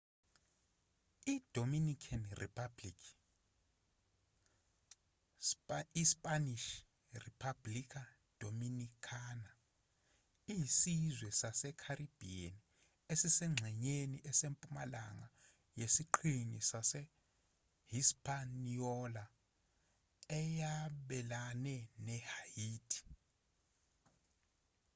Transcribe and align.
i-dominican 1.33 2.23
republic 2.41 2.99
ispanish: 6.01 6.65
república 7.23 8.01
dominicana 8.41 9.51
iyisizwe 10.51 11.29
sase-caribbean 11.41 12.55
esisengxenyeni 13.11 14.17
esempumalanga 14.29 15.27
yesiqhingi 15.79 16.59
sase-hispaniola 16.71 19.25
eyabelana 20.39 21.75
ne-haiti 22.05 22.99